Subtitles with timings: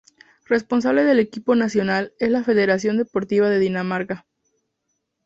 [0.47, 4.25] Responsable del equipo nacional es la Federación Deportiva de Dinamarca.